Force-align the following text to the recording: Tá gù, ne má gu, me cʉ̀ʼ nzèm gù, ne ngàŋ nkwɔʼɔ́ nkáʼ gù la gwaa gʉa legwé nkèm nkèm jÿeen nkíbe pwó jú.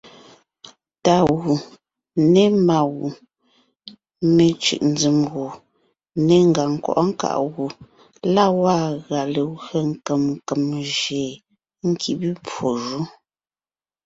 Tá 1.05 1.15
gù, 1.29 1.53
ne 2.33 2.43
má 2.67 2.77
gu, 2.93 3.07
me 4.35 4.45
cʉ̀ʼ 4.63 4.83
nzèm 4.91 5.17
gù, 5.31 5.43
ne 6.25 6.35
ngàŋ 6.49 6.69
nkwɔʼɔ́ 6.75 7.05
nkáʼ 7.11 7.37
gù 7.53 7.65
la 8.33 8.45
gwaa 8.57 8.85
gʉa 9.05 9.21
legwé 9.33 9.77
nkèm 9.91 10.21
nkèm 10.35 10.63
jÿeen 10.97 11.39
nkíbe 11.89 12.29
pwó 12.47 12.69
jú. 12.85 12.99